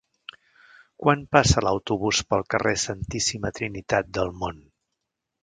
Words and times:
Quan 1.03 1.21
passa 1.37 1.63
l'autobús 1.65 2.21
pel 2.31 2.45
carrer 2.55 2.73
Santíssima 2.85 3.53
Trinitat 3.61 4.11
del 4.19 4.35
Mont? 4.43 4.61